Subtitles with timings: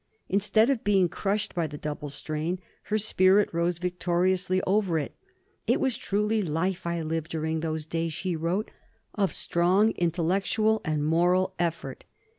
[0.29, 5.13] Instead of being crushed by the double strain, her spirit rose victorious over it.
[5.67, 8.71] "It was truly life I lived during those days," she wrote,
[9.13, 12.05] "of strong, intellectual, and moral effort."